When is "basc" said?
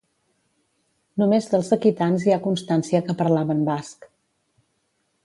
3.69-4.09